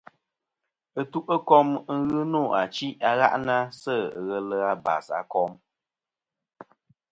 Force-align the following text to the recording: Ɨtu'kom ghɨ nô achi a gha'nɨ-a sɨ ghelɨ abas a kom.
Ɨtu'kom 0.99 1.67
ghɨ 2.09 2.19
nô 2.31 2.41
achi 2.61 2.87
a 3.07 3.09
gha'nɨ-a 3.19 3.59
sɨ 3.81 3.93
ghelɨ 4.27 4.57
abas 4.71 5.05
a 5.19 5.19
kom. 5.31 5.51